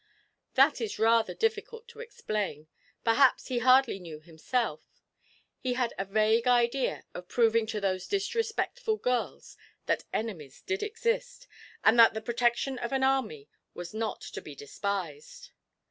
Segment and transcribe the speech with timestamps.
[0.55, 2.65] That is rather difficult to explain
[3.03, 5.03] perhaps he hardly knew himself;
[5.59, 11.47] he had a vague idea of proving to those disrespectful girls that enemies did exist,
[11.83, 15.51] and that the protection of an Army was not to be despised.